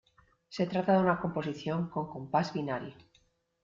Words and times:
Se 0.49 0.65
trata 0.65 0.93
de 0.93 1.01
una 1.03 1.19
composición 1.19 1.87
con 1.91 2.09
compás 2.09 2.53
binario. 2.53 2.95